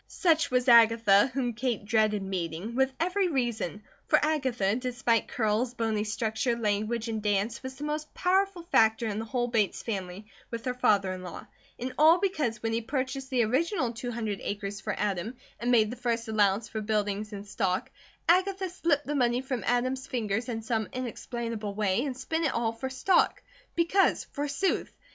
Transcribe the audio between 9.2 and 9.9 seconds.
whole Bates